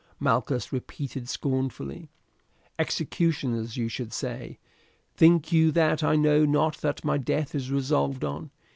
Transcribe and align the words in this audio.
Malchus 0.19 0.73
repeated 0.73 1.29
scornfully, 1.29 2.09
"executioners, 2.79 3.77
you 3.77 3.87
should 3.87 4.11
say. 4.11 4.57
Think 5.13 5.51
you 5.51 5.71
that 5.73 6.01
I 6.03 6.15
know 6.15 6.43
not 6.43 6.77
that 6.77 7.05
my 7.05 7.19
death 7.19 7.53
is 7.53 7.69
resolved 7.69 8.25
on? 8.25 8.49